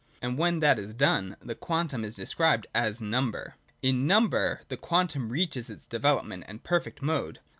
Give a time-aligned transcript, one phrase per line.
[0.19, 3.53] And, when that is done, the quantum is described as Number.
[3.83, 7.37] 102.] In Number the quantum reaches its develop ment and perfect mode.